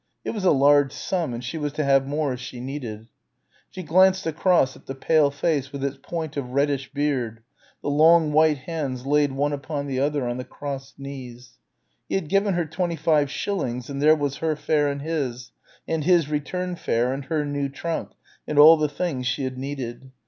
It 0.25 0.31
was 0.31 0.43
a 0.43 0.49
large 0.49 0.91
sum 0.93 1.31
and 1.31 1.43
she 1.43 1.59
was 1.59 1.71
to 1.73 1.83
have 1.83 2.07
more 2.07 2.33
as 2.33 2.39
she 2.39 2.59
needed. 2.59 3.07
She 3.69 3.83
glanced 3.83 4.25
across 4.25 4.75
at 4.75 4.87
the 4.87 4.95
pale 4.95 5.29
face 5.29 5.71
with 5.71 5.83
its 5.83 5.99
point 6.01 6.35
of 6.37 6.53
reddish 6.53 6.91
beard, 6.91 7.43
the 7.83 7.87
long 7.89 8.31
white 8.33 8.57
hands 8.57 9.05
laid 9.05 9.31
one 9.31 9.53
upon 9.53 9.85
the 9.85 9.99
other 9.99 10.27
on 10.27 10.37
the 10.37 10.43
crossed 10.43 10.97
knees. 10.97 11.59
He 12.09 12.15
had 12.15 12.29
given 12.29 12.55
her 12.55 12.65
twenty 12.65 12.95
five 12.95 13.29
shillings 13.29 13.91
and 13.91 14.01
there 14.01 14.15
was 14.15 14.37
her 14.37 14.55
fare 14.55 14.87
and 14.87 15.03
his, 15.03 15.51
and 15.87 16.03
his 16.03 16.29
return 16.29 16.75
fare 16.77 17.13
and 17.13 17.25
her 17.25 17.45
new 17.45 17.69
trunk 17.69 18.09
and 18.47 18.57
all 18.57 18.77
the 18.77 18.89
things 18.89 19.27
she 19.27 19.43
had 19.43 19.59
needed. 19.59 20.09